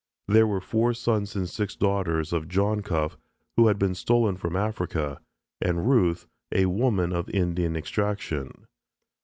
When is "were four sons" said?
0.47-1.35